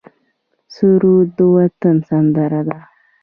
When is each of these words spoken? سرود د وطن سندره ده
سرود 0.73 1.27
د 1.37 1.39
وطن 1.55 1.95
سندره 2.09 2.61
ده 2.67 2.79